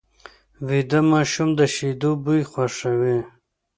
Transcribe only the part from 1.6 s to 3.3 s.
شیدو بوی خوښوي